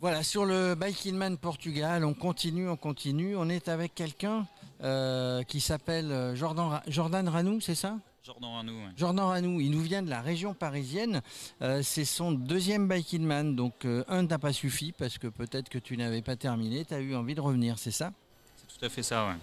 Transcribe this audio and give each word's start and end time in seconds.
Voilà, 0.00 0.22
sur 0.22 0.46
le 0.46 0.74
Bike 0.74 1.04
Man 1.12 1.36
Portugal, 1.36 2.06
on 2.06 2.14
continue, 2.14 2.70
on 2.70 2.76
continue. 2.76 3.36
On 3.36 3.50
est 3.50 3.68
avec 3.68 3.94
quelqu'un 3.94 4.46
euh, 4.82 5.42
qui 5.42 5.60
s'appelle 5.60 6.10
euh, 6.10 6.34
Jordan, 6.34 6.80
Jordan 6.86 7.28
Ranou, 7.28 7.60
c'est 7.60 7.74
ça? 7.74 7.98
Jordan 8.24 8.50
Ranou, 8.50 8.72
ouais. 8.72 8.92
Jordan 8.96 9.26
Ranou, 9.26 9.60
il 9.60 9.70
nous 9.70 9.82
vient 9.82 10.02
de 10.02 10.08
la 10.08 10.22
région 10.22 10.54
parisienne. 10.54 11.20
Euh, 11.60 11.82
c'est 11.82 12.06
son 12.06 12.32
deuxième 12.32 12.88
Bike 12.88 13.12
Man. 13.20 13.54
Donc, 13.54 13.84
euh, 13.84 14.02
un 14.08 14.22
n'a 14.22 14.38
pas 14.38 14.54
suffi 14.54 14.92
parce 14.92 15.18
que 15.18 15.26
peut-être 15.26 15.68
que 15.68 15.78
tu 15.78 15.98
n'avais 15.98 16.22
pas 16.22 16.34
terminé. 16.34 16.86
Tu 16.86 16.94
as 16.94 17.00
eu 17.00 17.14
envie 17.14 17.34
de 17.34 17.42
revenir, 17.42 17.78
c'est 17.78 17.90
ça? 17.90 18.10
C'est 18.56 18.78
tout 18.78 18.84
à 18.86 18.88
fait 18.88 19.02
ça, 19.02 19.26
ouais. 19.26 19.36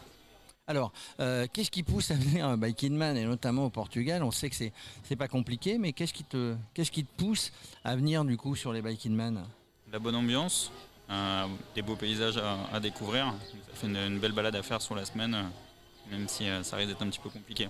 Alors, 0.66 0.91
euh, 1.20 1.46
qu'est-ce 1.54 1.70
qui 1.70 1.84
pousse 1.84 2.10
à 2.10 2.16
venir 2.16 2.48
un 2.48 2.58
Bike 2.58 2.82
Man 2.90 3.16
et 3.16 3.26
notamment 3.26 3.66
au 3.66 3.70
Portugal? 3.70 4.24
On 4.24 4.32
sait 4.32 4.49
que 4.49 4.55
c'est 4.55 4.74
c'est 5.04 5.16
pas 5.16 5.27
compliqué, 5.27 5.77
mais 5.77 5.94
qu'est-ce 5.94 6.13
qui 6.13 6.24
te 6.24 6.55
qu'est-ce 6.74 6.91
qui 6.91 7.05
te 7.05 7.16
pousse 7.16 7.54
à 7.84 7.96
venir 7.96 8.26
du 8.26 8.38
coup 8.38 8.55
sur 8.55 8.74
les 8.74 8.82
Bike 8.82 9.05
Man 9.05 9.46
La 9.91 10.00
bonne 10.00 10.16
ambiance, 10.16 10.72
euh, 11.09 11.48
des 11.73 11.82
beaux 11.82 11.96
paysages 11.96 12.38
à, 12.38 12.58
à 12.73 12.80
découvrir. 12.80 13.34
Ça 13.70 13.76
fait 13.76 13.88
une, 13.88 13.96
une 13.96 14.20
belle 14.20 14.34
balade 14.34 14.55
à 14.55 14.63
faire 14.63 14.82
sur 14.82 14.96
la 14.96 15.05
semaine, 15.05 15.34
euh, 15.34 15.44
même 16.12 16.27
si 16.27 16.48
euh, 16.48 16.62
ça 16.63 16.76
risque 16.76 16.90
d'être 16.90 17.02
un 17.02 17.10
petit 17.10 17.20
peu 17.20 17.30
compliqué. 17.30 17.70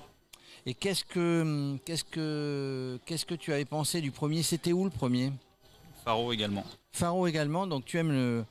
Et 0.66 0.74
qu'est-ce 0.74 1.06
que 1.06 1.78
qu'est-ce 1.86 2.04
que 2.04 3.00
qu'est-ce 3.06 3.26
que 3.26 3.36
tu 3.36 3.54
avais 3.54 3.66
pensé 3.66 4.02
du 4.02 4.12
premier? 4.12 4.42
C'était 4.44 4.74
où 4.74 4.84
le 4.84 4.90
premier? 4.90 5.32
Faro 6.04 6.34
également. 6.34 6.66
Faro 6.92 7.28
également. 7.28 7.68
Donc 7.68 7.86
tu 7.86 7.98
aimes 7.98 8.12
le 8.12 8.46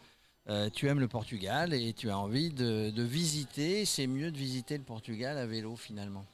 euh, 0.49 0.71
tu 0.73 0.87
aimes 0.89 1.01
le 1.01 1.09
Portugal 1.09 1.75
et 1.75 1.93
tu 1.93 2.09
as 2.09 2.17
envie 2.19 2.51
de, 2.51 2.91
de 2.91 3.03
visiter. 3.03 3.85
C'est 3.85 4.07
mieux 4.07 4.31
de 4.31 4.39
visiter 4.39 4.79
le 4.79 4.85
Portugal 4.85 5.37
à 5.37 5.45
vélo 5.45 5.75
finalement. 5.75 6.25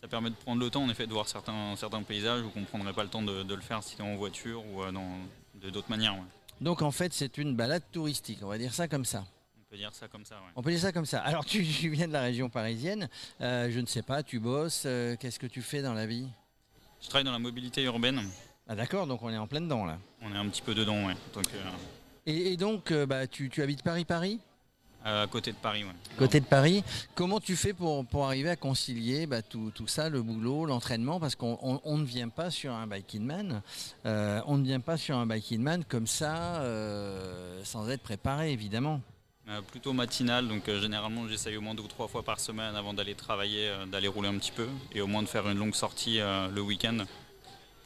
Ça 0.00 0.06
permet 0.06 0.30
de 0.30 0.36
prendre 0.36 0.62
le 0.62 0.70
temps 0.70 0.84
en 0.84 0.88
effet 0.88 1.06
de 1.08 1.12
voir 1.12 1.28
certains, 1.28 1.74
certains 1.76 2.02
paysages 2.02 2.42
où 2.42 2.50
on 2.54 2.60
ne 2.60 2.64
prendrait 2.66 2.92
pas 2.92 3.02
le 3.02 3.10
temps 3.10 3.22
de, 3.22 3.42
de 3.42 3.54
le 3.54 3.60
faire 3.60 3.82
si 3.82 3.96
on 4.00 4.06
est 4.06 4.14
en 4.14 4.16
voiture 4.16 4.62
ou 4.72 4.84
dans, 4.92 5.18
de 5.56 5.68
d'autres 5.68 5.90
manières. 5.90 6.14
ouais. 6.14 6.20
Donc 6.60 6.82
en 6.82 6.90
fait 6.90 7.12
c'est 7.12 7.38
une 7.38 7.54
balade 7.54 7.82
touristique. 7.92 8.38
On 8.42 8.48
va 8.48 8.58
dire 8.58 8.72
ça 8.74 8.88
comme 8.88 9.04
ça. 9.04 9.24
On 9.58 9.70
peut 9.70 9.76
dire 9.76 9.92
ça 9.94 10.08
comme 10.08 10.24
ça. 10.24 10.36
ouais. 10.36 10.52
On 10.56 10.62
peut 10.62 10.70
dire 10.70 10.80
ça 10.80 10.92
comme 10.92 11.06
ça. 11.06 11.20
Alors 11.20 11.44
tu, 11.44 11.64
tu 11.80 11.88
viens 11.90 12.08
de 12.08 12.12
la 12.12 12.22
région 12.22 12.48
parisienne. 12.48 13.08
Euh, 13.40 13.70
je 13.70 13.80
ne 13.80 13.86
sais 13.86 14.02
pas. 14.02 14.22
Tu 14.22 14.38
bosses. 14.38 14.84
euh, 14.86 15.16
Qu'est-ce 15.16 15.38
que 15.38 15.46
tu 15.46 15.60
fais 15.62 15.82
dans 15.82 15.92
la 15.94 16.06
vie? 16.06 16.26
Je 17.02 17.08
travaille 17.08 17.24
dans 17.24 17.32
la 17.32 17.38
mobilité 17.38 17.82
urbaine. 17.84 18.20
Ah 18.68 18.74
d'accord. 18.74 19.06
Donc 19.06 19.22
on 19.22 19.30
est 19.30 19.36
en 19.36 19.46
plein 19.46 19.60
dedans 19.60 19.84
là. 19.84 19.98
On 20.22 20.32
est 20.34 20.38
un 20.38 20.48
petit 20.48 20.62
peu 20.62 20.74
dedans, 20.74 21.06
ouais. 21.06 21.14
Donc, 21.34 21.46
euh, 21.54 21.70
Et, 22.26 22.52
et 22.52 22.56
donc 22.56 22.92
bah, 22.92 23.26
tu, 23.26 23.48
tu 23.50 23.62
habites 23.62 23.82
Paris 23.82 24.04
Paris? 24.04 24.40
À 25.06 25.26
côté 25.28 25.52
de 25.52 25.56
Paris, 25.56 25.84
ouais. 25.84 25.90
Côté 26.18 26.40
de 26.40 26.44
Paris, 26.46 26.82
comment 27.14 27.38
tu 27.40 27.54
fais 27.54 27.72
pour, 27.72 28.04
pour 28.06 28.26
arriver 28.26 28.50
à 28.50 28.56
concilier 28.56 29.26
bah, 29.26 29.40
tout, 29.42 29.70
tout 29.74 29.86
ça, 29.86 30.08
le 30.08 30.20
boulot, 30.20 30.66
l'entraînement? 30.66 31.20
Parce 31.20 31.34
qu'on 31.36 31.58
on- 31.62 31.80
on 31.84 31.98
ne 31.98 32.04
vient 32.04 32.28
pas 32.28 32.50
sur 32.50 32.72
un 32.72 32.86
biking 32.86 33.22
man, 33.22 33.62
euh, 34.04 34.40
on 34.46 34.58
ne 34.58 34.64
vient 34.64 34.80
pas 34.80 34.96
sur 34.96 35.16
un 35.16 35.26
biking 35.26 35.60
man 35.60 35.84
comme 35.88 36.06
ça, 36.08 36.56
euh, 36.62 37.60
sans 37.64 37.88
être 37.88 38.02
préparé 38.02 38.52
évidemment. 38.52 39.00
Euh, 39.48 39.60
plutôt 39.62 39.92
matinal, 39.92 40.48
donc 40.48 40.68
euh, 40.68 40.80
généralement 40.80 41.28
j'essaye 41.28 41.56
au 41.56 41.60
moins 41.60 41.74
deux 41.74 41.84
ou 41.84 41.88
trois 41.88 42.08
fois 42.08 42.24
par 42.24 42.40
semaine 42.40 42.74
avant 42.74 42.92
d'aller 42.92 43.14
travailler, 43.14 43.72
d'aller 43.92 44.08
rouler 44.08 44.28
un 44.28 44.38
petit 44.38 44.50
peu 44.50 44.66
et 44.92 45.00
au 45.00 45.06
moins 45.06 45.22
de 45.22 45.28
faire 45.28 45.48
une 45.48 45.56
longue 45.58 45.76
sortie 45.76 46.18
le 46.18 46.60
week-end 46.60 46.98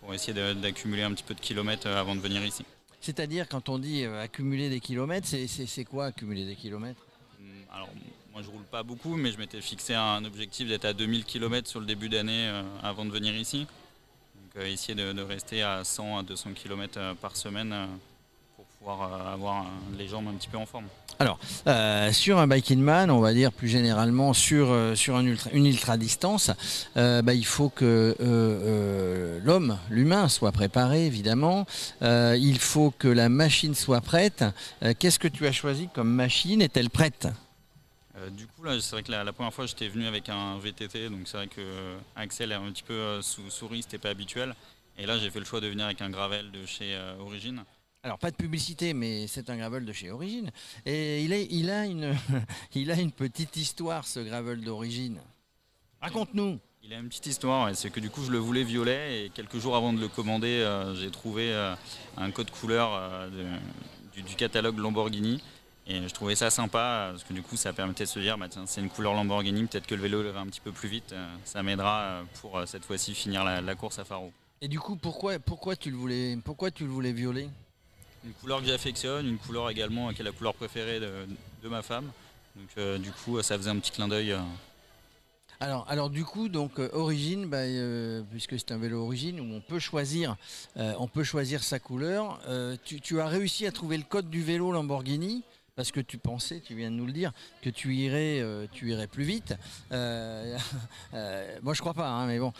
pour 0.01 0.15
essayer 0.15 0.33
d'accumuler 0.55 1.03
un 1.03 1.13
petit 1.13 1.23
peu 1.25 1.35
de 1.35 1.41
kilomètres 1.41 1.87
avant 1.87 2.15
de 2.17 2.21
venir 2.21 2.43
ici. 2.47 2.65
C'est-à-dire 3.03 3.47
quand 3.47 3.69
on 3.69 3.79
dit 3.79 4.05
accumuler 4.07 4.71
des 4.71 4.81
kilomètres, 4.81 5.27
c'est- 5.29 5.85
quoi 5.85 6.07
accumuler 6.07 6.47
des 6.47 6.57
kilomètres? 6.57 7.01
Alors 7.73 7.89
moi 8.33 8.43
je 8.43 8.51
roule 8.51 8.65
pas 8.65 8.83
beaucoup 8.83 9.17
mais 9.17 9.31
je 9.33 9.39
m'étais 9.39 9.61
fixé 9.61 9.95
un 9.95 10.25
objectif 10.25 10.69
d'être 10.69 10.85
à 10.85 10.93
2000 10.93 11.25
km 11.25 11.69
sur 11.69 11.81
le 11.81 11.87
début 11.87 12.09
d'année 12.09 12.49
euh, 12.49 12.63
avant 12.83 13.05
de 13.05 13.11
venir 13.11 13.35
ici. 13.35 13.67
Donc 14.55 14.63
euh, 14.63 14.67
essayer 14.67 14.95
de, 14.95 15.23
rester 15.23 15.63
à 15.63 15.85
100 15.85 16.19
à 16.19 16.23
200 16.23 16.51
km 16.55 16.95
euh, 16.97 17.15
par 17.15 17.37
semaine 17.37 17.75
pour 18.57 18.65
pouvoir 18.79 19.33
avoir 19.33 19.67
les 19.97 20.09
jambes 20.09 20.27
un 20.29 20.35
petit 20.35 20.49
peu 20.49 20.59
en 20.59 20.67
forme. 20.67 20.87
Euh, 21.67 22.13
sur 22.13 22.39
un 22.39 22.47
biking 22.47 22.81
man, 22.81 23.11
on 23.11 23.21
va 23.21 23.35
dire 23.35 23.53
plus 23.53 23.69
généralement 23.69 24.33
sur, 24.33 24.73
une 24.73 25.67
ultra 25.67 25.99
distance, 25.99 26.51
bah, 26.97 27.35
il 27.35 27.45
faut 27.45 27.69
que 27.69 28.17
l'homme, 29.45 29.79
l'humain, 29.91 30.29
soit 30.29 30.53
préparé 30.53 31.05
évidemment. 31.05 31.67
Il 32.01 32.59
faut 32.59 32.91
que 32.91 33.09
la 33.09 33.29
machine 33.29 33.75
soit 33.75 34.01
prête. 34.01 34.45
Qu'est-ce 34.99 35.19
que 35.19 35.29
tu 35.29 35.47
as 35.47 35.53
choisi 35.53 35.89
comme 35.95 36.11
machine? 36.11 36.63
Est-elle 36.63 36.89
prête? 36.89 37.29
Du 38.29 38.47
coup, 38.47 38.63
là, 38.65 38.79
c'est 38.81 38.91
vrai 38.97 39.03
que 39.03 39.11
la, 39.11 39.25
la 39.25 39.33
première 39.33 39.55
fois, 39.55 39.65
j'étais 39.67 39.89
venu 39.89 40.07
avec 40.07 40.29
un 40.29 40.59
VTT, 40.59 41.09
donc 41.09 41.21
c'est 41.27 41.37
vrai 41.39 41.47
que 41.49 41.61
euh, 41.61 41.97
Axel 42.17 42.53
est 42.53 42.57
un 42.57 42.71
petit 42.71 42.83
peu 42.83 42.93
euh, 42.93 43.23
sous 43.23 43.49
souris, 43.51 43.83
c'était 43.83 43.99
pas 43.99 44.11
habituel. 44.11 44.55
Et 44.99 45.07
là, 45.07 45.19
j'ai 45.19 45.31
fait 45.31 45.39
le 45.39 45.45
choix 45.47 45.61
de 45.61 45.69
venir 45.69 45.87
avec 45.87 46.03
un 46.03 46.11
gravel 46.11 46.51
de 46.51 46.67
chez 46.67 46.95
euh, 46.95 47.17
Origine. 47.21 47.63
Alors 48.03 48.19
pas 48.19 48.31
de 48.31 48.37
publicité, 48.37 48.93
mais 48.95 49.27
c'est 49.27 49.49
un 49.49 49.57
gravel 49.57 49.85
de 49.87 49.93
chez 49.93 50.11
Origine. 50.11 50.51
Et 50.85 51.23
il, 51.25 51.33
est, 51.33 51.47
il, 51.51 51.71
a, 51.71 51.87
une, 51.87 52.15
il 52.75 52.91
a 52.91 52.95
une 53.01 53.13
petite 53.13 53.57
histoire, 53.57 54.07
ce 54.07 54.21
gravel 54.21 54.63
d'origine. 54.63 55.19
Raconte-nous. 56.01 56.59
Il 56.83 56.95
a 56.95 56.99
une 56.99 57.09
petite 57.09 57.27
histoire, 57.27 57.67
ouais, 57.67 57.75
c'est 57.75 57.91
que 57.91 58.01
du 58.01 58.09
coup, 58.11 58.25
je 58.25 58.31
le 58.31 58.39
voulais 58.39 58.65
violet 58.65 59.27
et 59.27 59.31
quelques 59.31 59.59
jours 59.59 59.77
avant 59.77 59.93
de 59.93 60.01
le 60.01 60.09
commander, 60.09 60.49
euh, 60.49 60.95
j'ai 60.95 61.11
trouvé 61.11 61.53
euh, 61.53 61.75
un 62.17 62.31
code 62.31 62.51
couleur 62.51 62.91
euh, 62.95 63.29
de- 63.29 64.13
du, 64.15 64.23
du 64.23 64.35
catalogue 64.35 64.79
Lamborghini. 64.79 65.43
Et 65.87 66.07
je 66.07 66.15
trouvais 66.15 66.37
ça 66.37 66.51
sympa 66.51 67.09
parce 67.11 67.25
que 67.25 67.33
du 67.33 67.43
coup, 67.43 67.57
ça 67.57 67.73
permettait 67.73 68.05
de 68.05 68.09
se 68.09 68.21
dire, 68.21 68.39
bah, 68.39 68.47
tiens, 68.49 68.65
c'est 68.67 68.81
une 68.81 68.91
couleur 68.91 69.15
Lamborghini, 69.15 69.65
peut-être 69.65 69.87
que 69.87 69.95
le 69.95 70.03
vélo 70.03 70.23
va 70.33 70.41
un 70.41 70.47
petit 70.47 70.61
peu 70.61 70.73
plus 70.73 70.89
vite. 70.89 71.13
euh, 71.13 71.35
ça 71.45 71.63
m'aidera 71.63 72.01
euh, 72.03 72.23
pour 72.41 72.59
euh, 72.59 72.67
cette 72.67 72.85
fois-ci 72.85 73.15
finir 73.15 73.43
la, 73.45 73.61
la 73.61 73.75
course 73.75 73.99
à 73.99 74.05
Faro. 74.05 74.33
Et 74.61 74.69
du 74.69 74.79
coup, 74.79 74.95
pourquoi, 74.95 75.39
pourquoi, 75.39 75.75
tu, 75.75 75.91
le 75.91 75.97
voulais, 75.97 76.39
pourquoi 76.45 76.71
tu 76.71 76.85
le 76.85 76.91
voulais 76.91 77.13
violer? 77.13 77.49
Une 78.25 78.33
couleur 78.35 78.61
que 78.61 78.67
j'affectionne, 78.67 79.27
une 79.27 79.39
couleur 79.39 79.71
également 79.71 80.13
qui 80.13 80.21
est 80.21 80.25
la 80.25 80.33
couleur 80.33 80.55
préférée 80.55 81.01
de, 81.01 81.27
de 81.63 81.69
ma 81.69 81.83
femme. 81.83 82.11
Donc 82.55 82.69
euh, 82.77 82.99
du 82.99 83.11
coup, 83.11 83.41
ça 83.43 83.57
faisait 83.57 83.71
un 83.71 83.79
petit 83.79 83.91
clin 83.91 84.07
d'œil. 84.07 84.33
euh. 84.33 84.41
Alors, 85.59 85.87
alors 85.89 86.11
du 86.11 86.25
coup, 86.25 86.49
donc 86.49 86.79
euh, 86.79 86.89
origine, 86.93 87.47
bah, 87.47 87.59
euh, 87.59 88.23
puisque 88.31 88.59
c'est 88.59 88.73
un 88.73 88.79
vélo 88.79 89.03
origine 89.05 89.41
où 89.41 89.55
on 89.55 89.61
peut 89.61 89.79
choisir, 89.79 90.37
euh, 90.77 90.95
on 90.99 91.09
peut 91.09 91.25
choisir 91.25 91.63
sa 91.63 91.79
couleur. 91.79 92.41
tu, 92.85 93.01
tu 93.01 93.21
as 93.21 93.27
réussi 93.27 93.67
à 93.67 93.73
trouver 93.73 93.97
le 93.97 94.05
code 94.05 94.31
du 94.31 94.43
vélo 94.43 94.73
Lamborghini? 94.73 95.43
Parce 95.81 95.93
que 95.93 96.01
tu 96.01 96.19
pensais, 96.19 96.61
tu 96.61 96.75
viens 96.75 96.91
de 96.91 96.97
nous 96.97 97.07
le 97.07 97.13
dire, 97.13 97.33
que 97.63 97.71
tu 97.71 97.95
irais, 97.95 98.41
euh, 98.43 98.67
tu 98.71 98.91
irais 98.91 99.07
plus 99.07 99.25
vite. 99.25 99.55
Euh, 99.93 100.59
euh, 101.15 101.59
moi, 101.63 101.73
je 101.73 101.81
crois 101.81 101.95
pas, 101.95 102.07
hein, 102.07 102.27
mais 102.27 102.39
bon. 102.39 102.53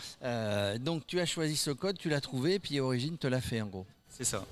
Donc, 0.83 1.05
tu 1.05 1.19
as 1.19 1.27
choisi 1.27 1.55
ce 1.55 1.69
code, 1.69 1.99
tu 1.99 2.09
l'as 2.09 2.19
trouvé, 2.19 2.57
puis 2.57 2.79
Origine 2.79 3.19
te 3.19 3.27
l'a 3.27 3.39
fait 3.39 3.61
en 3.61 3.67
gros. 3.67 3.85
C'est 4.09 4.23
ça. 4.23 4.43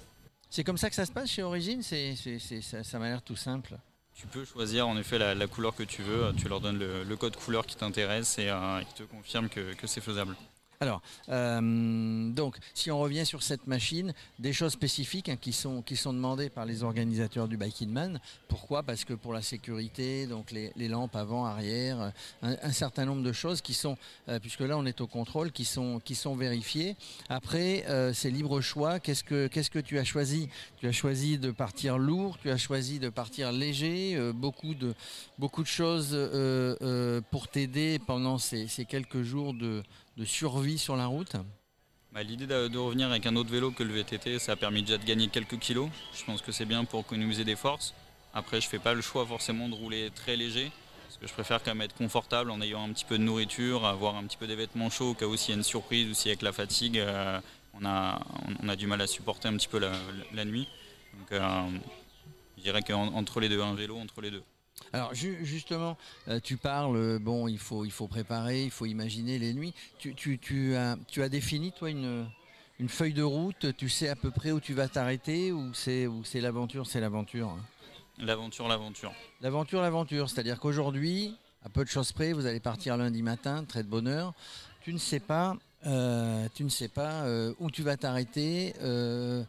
C'est 0.52 0.64
comme 0.64 0.78
ça 0.78 0.88
que 0.88 0.96
ça 0.96 1.08
se 1.08 1.12
passe 1.12 1.32
chez 1.32 1.42
Origine? 1.42 1.82
C'est, 1.82 2.16
ça, 2.62 2.84
ça 2.84 3.00
m'a 3.00 3.10
l'air 3.10 3.24
tout 3.24 3.36
simple. 3.36 3.76
Tu 4.14 4.28
peux 4.28 4.46
choisir 4.46 4.88
en 4.88 4.96
effet 5.00 5.18
la, 5.18 5.34
la 5.34 5.48
couleur 5.48 5.74
que 5.74 5.82
tu 5.82 6.04
veux. 6.04 6.32
Tu 6.38 6.48
leur 6.48 6.62
donnes 6.62 6.78
le, 6.78 7.04
le 7.04 7.18
code 7.18 7.36
couleur 7.38 7.66
qui 7.66 7.76
t'intéresse 7.76 8.38
et 8.38 8.50
ils 8.52 8.94
te 8.94 9.02
confirment 9.02 9.50
que, 9.50 9.74
que 9.74 9.88
c'est 9.88 10.02
faisable. 10.02 10.36
Alors, 10.82 11.02
euh, 11.28 12.32
donc, 12.32 12.56
si 12.74 12.90
on 12.90 13.02
revient 13.02 13.26
sur 13.26 13.44
cette 13.44 13.68
machine, 13.68 14.14
des 14.40 14.54
choses 14.54 14.72
spécifiques 14.72 15.28
hein, 15.28 15.36
qui, 15.36 15.52
sont, 15.52 15.84
demandées 16.14 16.50
par 16.50 16.66
les 16.66 16.84
organisateurs 16.84 17.50
du 17.50 17.58
Biking 17.58 17.90
Man. 17.90 18.22
Pourquoi? 18.48 18.82
Parce 18.82 19.04
que 19.04 19.14
pour 19.14 19.34
la 19.34 19.42
sécurité, 19.42 20.26
donc 20.26 20.52
les, 20.52 20.88
lampes 20.88 21.18
avant, 21.18 21.46
arrière, 21.46 22.14
un, 22.42 22.72
certain 22.72 23.04
nombre 23.04 23.24
de 23.24 23.34
choses 23.34 23.60
qui 23.60 23.74
sont, 23.74 23.98
euh, 24.30 24.40
puisque 24.40 24.62
là 24.62 24.78
on 24.78 24.86
est 24.86 25.02
au 25.02 25.08
contrôle, 25.08 25.52
qui 25.52 25.66
sont, 25.66 26.00
vérifiées. 26.38 26.96
Après, 27.28 27.84
euh, 27.90 28.14
c'est 28.14 28.30
libre 28.30 28.62
choix. 28.62 29.02
Qu'est-ce 29.02 29.26
que, 29.26 29.80
tu 29.82 30.00
as 30.00 30.06
choisi? 30.06 30.48
Tu 30.78 30.88
as 30.88 30.94
choisi 30.94 31.38
de 31.38 31.52
partir 31.52 31.98
lourd, 31.98 32.38
tu 32.42 32.50
as 32.52 32.58
choisi 32.58 33.00
de 33.00 33.10
partir 33.10 33.52
léger, 33.52 34.18
beaucoup, 34.34 34.76
de, 34.76 34.96
choses 35.66 36.18
pour 37.32 37.50
t'aider 37.50 38.00
pendant 38.00 38.38
ces, 38.38 38.70
ces 38.70 38.86
quelques 38.86 39.24
jours 39.24 39.54
de 39.54 39.84
de 40.20 40.26
survie 40.26 40.69
sur 40.78 40.96
la 40.96 41.08
route 41.08 41.36
Bah, 42.12 42.24
L'idée 42.24 42.48
de, 42.48 42.78
revenir 42.78 43.10
avec 43.10 43.26
un 43.26 43.36
autre 43.36 43.50
vélo 43.50 43.72
que 43.72 43.84
le 43.84 43.94
VTT, 43.94 44.40
ça 44.40 44.54
a 44.54 44.56
permis 44.56 44.82
déjà 44.82 44.98
de 44.98 45.06
gagner 45.06 45.28
quelques 45.28 45.60
kilos. 45.60 45.90
Je 46.14 46.24
pense 46.26 46.42
que 46.42 46.52
c'est 46.52 46.66
bien 46.66 46.86
pour 46.86 47.02
économiser 47.02 47.44
des 47.44 47.56
forces. 47.56 47.94
Après, 48.34 48.62
je 48.62 48.68
fais 48.68 48.80
pas 48.80 48.94
le 48.94 49.02
choix 49.02 49.26
forcément 49.26 49.70
de 49.70 49.76
rouler 49.76 50.12
très 50.14 50.36
léger. 50.36 50.72
Parce 51.08 51.18
que 51.18 51.28
je 51.28 51.34
préfère 51.34 51.64
quand 51.64 51.72
même 51.72 51.82
être 51.82 51.96
confortable 51.96 52.52
en 52.52 52.62
ayant 52.62 52.84
un 52.84 52.94
petit 52.94 53.06
peu 53.06 53.18
de 53.18 53.24
nourriture, 53.24 53.86
avoir 53.86 54.16
un 54.16 54.24
petit 54.24 54.38
peu 54.38 54.48
des 54.48 54.56
vêtements 54.56 54.90
chauds 54.90 55.12
au 55.12 55.14
cas 55.16 55.26
où 55.26 55.36
s'il 55.36 55.52
y 55.52 55.54
a 55.54 55.58
une 55.58 55.64
surprise 55.64 56.10
ou 56.10 56.14
si 56.14 56.30
avec 56.30 56.42
la 56.44 56.52
fatigue, 56.52 57.00
euh, 57.00 57.40
on, 57.74 57.86
a, 57.86 58.20
on 58.62 58.70
a 58.70 58.76
du 58.76 58.86
mal 58.86 59.02
à 59.02 59.08
supporter 59.08 59.48
un 59.48 59.58
petit 59.58 59.68
peu 59.68 59.80
la, 59.80 59.92
la 60.34 60.46
nuit. 60.46 60.68
Donc 61.18 61.32
euh, 61.32 61.68
je 62.58 62.64
dirais 62.64 62.84
qu'entre 62.84 63.40
les 63.40 63.50
deux, 63.50 63.62
un 63.62 63.74
vélo 63.74 63.98
entre 63.98 64.22
les 64.22 64.32
deux. 64.32 64.44
Alors 64.94 65.14
ju- 65.14 65.40
justement, 65.44 65.98
euh, 66.28 66.40
tu 66.44 66.58
parles, 66.58 66.96
euh, 66.96 67.20
bon, 67.20 67.48
il 67.48 67.60
faut, 67.60 67.86
il 67.86 67.92
faut 67.92 68.08
préparer, 68.08 68.64
il 68.64 68.72
faut 68.72 68.86
imaginer 68.86 69.38
les 69.40 69.54
nuits. 69.54 69.74
Tu, 70.00 70.16
tu- 70.16 70.40
tu 70.40 70.76
as, 70.76 70.98
tu 71.08 71.22
as 71.22 71.30
défini, 71.30 71.72
toi, 71.72 71.90
une, 71.90 72.28
une 72.80 72.90
feuille 72.90 73.14
de 73.14 73.24
route, 73.24 73.76
tu 73.78 73.90
sais 73.90 74.10
à 74.10 74.16
peu 74.16 74.32
près 74.32 74.52
où 74.52 74.60
tu 74.60 74.74
vas 74.74 74.88
t'arrêter, 74.88 75.52
ou 75.52 75.74
c'est 75.74 76.08
ou 76.08 76.24
c'est 76.24 76.42
l'aventure, 76.42 76.88
c'est 76.88 77.00
l'aventure 77.00 77.50
hein? 77.50 77.60
L'aventure, 78.18 78.68
l'aventure. 78.68 79.14
L'aventure, 79.42 79.82
l'aventure, 79.82 80.30
c'est-à-dire 80.30 80.60
qu'aujourd'hui, 80.60 81.36
à 81.64 81.70
peu 81.70 81.84
de 81.86 81.90
choses 81.90 82.12
près, 82.12 82.34
vous 82.34 82.46
allez 82.46 82.60
partir 82.60 82.98
lundi 82.98 83.22
matin, 83.22 83.64
très 83.66 83.84
de 83.84 83.88
bonne 83.88 84.08
heure, 84.08 84.34
tu 84.82 84.92
ne 84.94 84.98
sais 84.98 85.22
pas, 85.22 85.56
euh, 85.86 86.48
tu 86.54 86.66
ne 86.66 86.70
sais 86.70 86.90
pas 86.90 87.24
euh, 87.24 87.54
où 87.60 87.72
tu 87.72 87.82
vas 87.82 87.96
t'arrêter, 87.96 88.74
euh, 88.82 89.44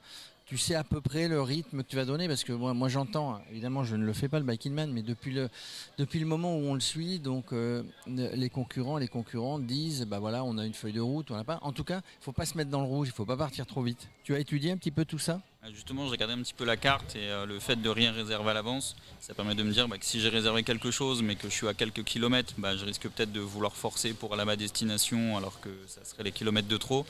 tu 0.50 0.58
sais 0.58 0.74
à 0.74 0.82
peu 0.82 1.00
près 1.00 1.28
le 1.28 1.40
rythme 1.40 1.84
que 1.84 1.88
tu 1.88 1.94
vas 1.94 2.04
donner 2.04 2.26
parce 2.26 2.42
que 2.42 2.52
moi, 2.52 2.88
j'entends, 2.88 3.40
évidemment 3.52 3.84
je 3.84 3.94
ne 3.94 4.04
le 4.04 4.12
fais 4.12 4.28
pas 4.28 4.40
le 4.40 4.44
Biking 4.44 4.74
Man, 4.74 4.90
mais 4.92 5.02
depuis 5.02 5.30
le, 5.32 5.48
depuis 5.96 6.18
le 6.18 6.26
moment 6.26 6.56
où 6.56 6.62
on 6.62 6.74
le 6.74 6.80
suit, 6.80 7.20
donc 7.20 7.52
euh, 7.52 7.84
les 8.08 8.50
concurrents, 8.50 8.98
les 8.98 9.06
concurrents 9.06 9.60
disent 9.60 10.06
bah 10.06 10.18
voilà 10.18 10.42
on 10.42 10.58
a 10.58 10.66
une 10.66 10.74
feuille 10.74 10.92
de 10.92 11.00
route, 11.00 11.30
on 11.30 11.36
n'a 11.36 11.44
pas. 11.44 11.60
En 11.62 11.70
tout 11.70 11.84
cas, 11.84 12.00
il 12.20 12.24
faut 12.24 12.32
pas 12.32 12.46
se 12.46 12.56
mettre 12.56 12.68
dans 12.68 12.80
le 12.80 12.88
rouge, 12.88 13.06
il 13.06 13.14
faut 13.14 13.24
pas 13.24 13.36
partir 13.36 13.64
trop 13.64 13.80
vite. 13.80 14.08
Tu 14.24 14.34
as 14.34 14.40
étudié 14.40 14.72
un 14.72 14.76
petit 14.76 14.90
peu 14.90 15.04
tout 15.04 15.20
ça? 15.20 15.40
Justement, 15.68 16.06
j'ai 16.06 16.12
regardé 16.12 16.32
un 16.32 16.42
petit 16.42 16.54
peu 16.54 16.64
la 16.64 16.78
carte 16.78 17.14
et 17.16 17.28
euh, 17.28 17.44
le 17.44 17.60
fait 17.60 17.76
de 17.76 17.88
rien 17.90 18.12
réserver 18.12 18.50
à 18.50 18.54
l'avance, 18.54 18.96
ça 19.20 19.34
permet 19.34 19.54
de 19.54 19.62
me 19.62 19.70
dire 19.70 19.88
bah, 19.88 19.98
que 19.98 20.06
si 20.06 20.18
j'ai 20.18 20.30
réservé 20.30 20.62
quelque 20.62 20.90
chose 20.90 21.22
mais 21.22 21.36
que 21.36 21.50
je 21.50 21.54
suis 21.54 21.68
à 21.68 21.74
quelques 21.74 22.02
kilomètres, 22.02 22.54
bah, 22.56 22.76
je 22.78 22.84
risque 22.86 23.08
peut-être 23.08 23.30
de 23.30 23.40
vouloir 23.40 23.76
forcer 23.76 24.14
pour 24.14 24.32
aller 24.32 24.42
à 24.42 24.46
ma 24.46 24.56
destination 24.56 25.36
alors 25.36 25.60
que 25.60 25.68
ça 25.86 26.02
serait 26.02 26.22
les 26.22 26.32
kilomètres 26.32 26.66
de 26.66 26.76
trop. 26.78 27.04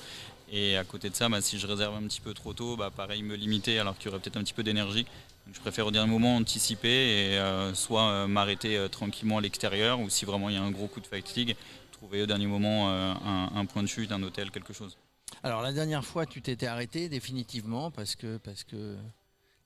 Et 0.51 0.77
à 0.77 0.83
côté 0.83 1.11
de 1.11 1.15
ça, 1.15 1.29
bah, 1.29 1.41
si 1.41 1.61
je 1.61 1.67
réserve 1.69 1.95
un 1.95 2.03
petit 2.03 2.21
peu 2.21 2.35
trop 2.35 2.53
tôt, 2.53 2.77
pareil, 2.97 3.23
me 3.23 3.37
limiter 3.37 3.79
alors 3.79 3.97
qu'il 3.97 4.07
y 4.07 4.09
aurait 4.09 4.21
peut-être 4.21 4.37
un 4.37 4.43
petit 4.43 4.55
peu 4.55 4.65
d'énergie. 4.65 5.07
Je 5.53 5.61
préfère 5.61 5.87
au 5.87 5.93
dernier 5.93 6.11
moment 6.11 6.37
anticiper 6.37 6.89
et 6.89 7.39
euh, 7.39 7.73
soit 7.75 8.09
euh, 8.09 8.27
m'arrêter 8.27 8.85
tranquillement 8.91 9.39
à 9.39 9.41
l'extérieur 9.41 10.01
ou 10.01 10.11
si 10.11 10.25
vraiment 10.25 10.49
il 10.49 10.57
y 10.57 10.59
a 10.59 10.63
un 10.63 10.73
gros 10.73 10.89
coup 10.89 11.01
de 11.01 11.07
fatigue, 11.07 11.55
trouver 11.93 12.23
au 12.23 12.27
dernier 12.27 12.47
moment 12.47 12.91
un, 12.91 13.65
point 13.67 13.85
de 13.85 13.89
chute, 13.89 14.11
un 14.11 14.23
hôtel, 14.23 14.51
quelque 14.51 14.73
chose. 14.73 14.97
Alors 15.43 15.63
la 15.63 15.73
dernière 15.73 16.05
fois, 16.05 16.27
tu 16.27 16.43
t'étais 16.43 16.67
arrêté 16.67 17.09
définitivement 17.09 17.91
parce 17.91 18.15
que, 18.15 18.37
parce 18.39 18.65
que 18.65 18.97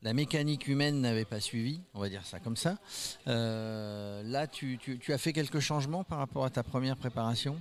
la 0.02 0.12
mécanique 0.12 0.68
humaine 0.68 1.00
n'avait 1.00 1.24
pas 1.24 1.40
suivi, 1.40 1.80
on 1.94 2.00
va 2.00 2.08
dire 2.08 2.24
ça 2.24 2.38
comme 2.38 2.56
ça. 2.56 2.76
là, 3.26 4.46
tu, 4.46 4.78
tu 4.78 5.12
as 5.12 5.18
fait 5.18 5.32
quelques 5.32 5.60
changements 5.60 6.04
par 6.04 6.18
rapport 6.18 6.44
à 6.44 6.50
ta 6.50 6.62
première 6.62 6.96
préparation? 6.96 7.60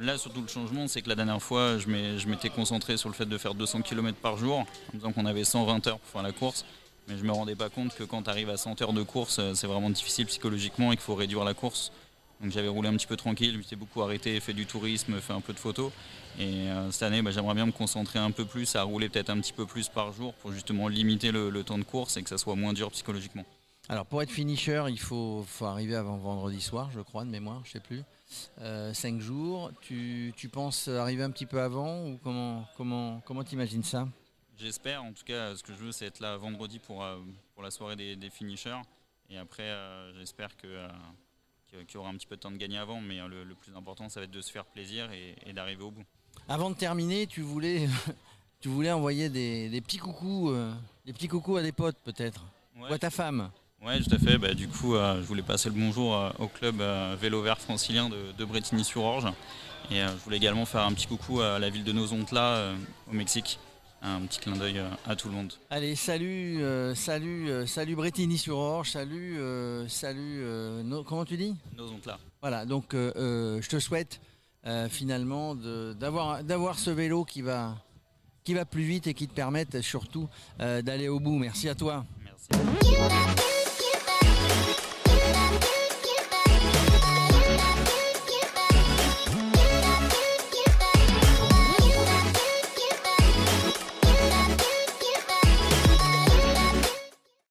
Là, 0.00 0.18
surtout 0.18 0.40
le 0.40 0.48
changement, 0.48 0.88
c'est 0.88 1.02
que 1.02 1.08
la 1.08 1.14
dernière 1.14 1.40
fois, 1.40 1.78
je 1.78 2.28
m'étais 2.28 2.50
concentré 2.50 2.96
sur 2.96 3.08
le 3.08 3.14
fait 3.14 3.26
de 3.26 3.38
faire 3.38 3.54
200 3.54 3.82
km 3.82 4.18
par 4.18 4.36
jour, 4.36 4.58
en 4.58 4.66
disant 4.92 5.12
qu'on 5.12 5.26
avait 5.26 5.44
120 5.44 5.86
heures 5.86 5.98
pour 5.98 6.08
faire 6.08 6.22
la 6.22 6.32
course. 6.32 6.64
Mais 7.06 7.16
je 7.16 7.22
ne 7.22 7.28
me 7.28 7.32
rendais 7.32 7.54
pas 7.54 7.68
compte 7.68 7.94
que 7.94 8.02
quand 8.02 8.22
tu 8.22 8.30
arrives 8.30 8.50
à 8.50 8.56
100 8.56 8.80
heures 8.82 8.92
de 8.92 9.02
course, 9.02 9.38
euh, 9.38 9.54
c'est 9.54 9.66
vraiment 9.66 9.90
difficile 9.90 10.26
psychologiquement 10.26 10.90
et 10.90 10.96
qu'il 10.96 11.04
faut 11.04 11.14
réduire 11.14 11.44
la 11.44 11.52
course. 11.52 11.92
Donc 12.44 12.52
j'avais 12.52 12.68
roulé 12.68 12.90
un 12.90 12.92
petit 12.92 13.06
peu 13.06 13.16
tranquille, 13.16 13.58
j'étais 13.62 13.74
beaucoup 13.74 14.02
arrêté, 14.02 14.38
fait 14.38 14.52
du 14.52 14.66
tourisme, 14.66 15.18
fait 15.18 15.32
un 15.32 15.40
peu 15.40 15.54
de 15.54 15.58
photos. 15.58 15.90
Et 16.38 16.68
euh, 16.68 16.90
cette 16.90 17.04
année, 17.04 17.22
bah, 17.22 17.30
j'aimerais 17.30 17.54
bien 17.54 17.64
me 17.64 17.72
concentrer 17.72 18.18
un 18.18 18.32
peu 18.32 18.44
plus, 18.44 18.76
à 18.76 18.82
rouler 18.82 19.08
peut-être 19.08 19.30
un 19.30 19.40
petit 19.40 19.54
peu 19.54 19.64
plus 19.64 19.88
par 19.88 20.12
jour 20.12 20.34
pour 20.34 20.52
justement 20.52 20.88
limiter 20.88 21.32
le, 21.32 21.64
temps 21.64 21.78
de 21.78 21.84
course 21.84 22.18
et 22.18 22.22
que 22.22 22.28
ça 22.28 22.36
soit 22.36 22.54
moins 22.54 22.74
dur 22.74 22.90
psychologiquement. 22.90 23.46
Alors 23.88 24.04
pour 24.04 24.20
être 24.20 24.30
finisher, 24.30 24.84
il 24.90 25.00
faut, 25.00 25.42
faut 25.48 25.64
arriver 25.64 25.94
avant 25.94 26.18
vendredi 26.18 26.60
soir, 26.60 26.90
je 26.92 27.00
crois, 27.00 27.24
de 27.24 27.30
mémoire, 27.30 27.62
je 27.64 27.70
ne 27.70 27.72
sais 27.72 27.80
plus. 27.80 28.02
Euh, 28.60 28.92
cinq 28.92 29.22
jours. 29.22 29.72
Tu, 29.80 30.34
penses 30.52 30.88
arriver 30.88 31.22
un 31.22 31.30
petit 31.30 31.46
peu 31.46 31.62
avant 31.62 32.04
ou 32.04 32.18
comment 32.22 32.66
comment 32.76 33.22
comment 33.24 33.42
t'imagines 33.42 33.82
ça? 33.82 34.06
J'espère. 34.58 35.02
En 35.02 35.14
tout 35.14 35.24
cas, 35.24 35.56
ce 35.56 35.62
que 35.62 35.72
je 35.72 35.78
veux, 35.78 35.92
c'est 35.92 36.04
être 36.04 36.20
là 36.20 36.36
vendredi 36.36 36.78
pour 36.78 37.02
euh, 37.02 37.16
pour 37.54 37.62
la 37.62 37.70
soirée 37.70 37.96
des, 37.96 38.30
finishers. 38.30 38.82
Et 39.30 39.38
après, 39.38 39.72
j'espère 40.18 40.54
que 40.58 40.86
qu'il 41.86 41.94
y 41.94 41.96
aura 41.98 42.10
un 42.10 42.14
petit 42.14 42.26
peu 42.26 42.36
de 42.36 42.40
temps 42.40 42.50
de 42.50 42.56
gagner 42.56 42.78
avant, 42.78 43.00
mais 43.00 43.18
le, 43.28 43.54
plus 43.54 43.74
important, 43.76 44.08
ça 44.08 44.20
va 44.20 44.24
être 44.24 44.30
de 44.30 44.40
se 44.40 44.50
faire 44.50 44.64
plaisir 44.64 45.08
et, 45.12 45.52
d'arriver 45.52 45.82
au 45.82 45.90
bout. 45.90 46.04
Avant 46.48 46.70
de 46.70 46.76
terminer, 46.76 47.26
tu 47.26 47.40
voulais, 47.42 47.88
tu 48.60 48.68
voulais 48.68 48.92
envoyer 48.92 49.28
des, 49.28 49.80
petits 49.80 49.98
coucous, 49.98 50.52
des 51.06 51.12
petits 51.12 51.28
coucous 51.28 51.56
à 51.56 51.62
des 51.62 51.72
potes 51.72 51.98
peut-être, 52.04 52.44
ou 52.78 52.84
à 52.84 52.98
ta 52.98 53.10
femme. 53.10 53.50
Oui, 53.86 54.02
tout 54.02 54.14
à 54.14 54.18
fait. 54.18 54.38
Bah, 54.38 54.54
du 54.54 54.66
coup, 54.66 54.94
euh, 54.94 55.16
je 55.16 55.26
voulais 55.26 55.42
passer 55.42 55.68
le 55.68 55.74
bonjour 55.74 56.16
euh, 56.16 56.30
au 56.38 56.48
club 56.48 56.80
euh, 56.80 57.16
vélo 57.20 57.42
vert 57.42 57.60
francilien 57.60 58.08
de, 58.08 58.32
de 58.36 58.44
Bretigny-sur-Orge. 58.44 59.26
Et 59.90 60.00
je 60.00 60.24
voulais 60.24 60.38
également 60.38 60.64
faire 60.64 60.80
un 60.80 60.92
petit 60.94 61.06
coucou 61.06 61.42
à 61.42 61.58
la 61.58 61.68
ville 61.68 61.84
de 61.84 61.92
Nozontla 61.92 62.72
au 63.06 63.12
Mexique. 63.12 63.58
Un 64.06 64.20
petit 64.26 64.38
clin 64.38 64.54
d'œil 64.54 64.82
à 65.06 65.16
tout 65.16 65.28
le 65.28 65.34
monde. 65.34 65.54
Allez, 65.70 65.96
salut, 65.96 66.60
salut, 66.94 67.66
salut 67.66 67.96
Bretigny-sur-Orge, 67.96 68.90
salut, 68.90 69.38
salut, 69.88 70.44
comment 71.06 71.24
tu 71.24 71.38
dis 71.38 71.56
Nozontla. 71.74 72.18
Voilà, 72.42 72.66
donc 72.66 72.92
je 72.92 73.66
te 73.66 73.78
souhaite 73.78 74.20
finalement 74.90 75.54
d'avoir 75.54 76.78
ce 76.78 76.90
vélo 76.90 77.24
qui 77.24 77.40
va, 77.40 77.76
qui 78.44 78.52
va 78.52 78.66
plus 78.66 78.82
vite 78.82 79.06
et 79.06 79.14
qui 79.14 79.26
te 79.26 79.34
permette 79.34 79.80
surtout 79.80 80.28
d'aller 80.58 81.08
au 81.08 81.18
bout. 81.18 81.38
Merci 81.38 81.70
à 81.70 81.74
toi. 81.74 82.04
Merci. 82.22 82.48